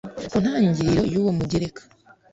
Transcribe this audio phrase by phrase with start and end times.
[0.29, 1.81] ku ntangiriro y uwo mugereka